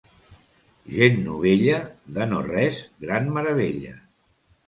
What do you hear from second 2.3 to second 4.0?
no res, gran meravella.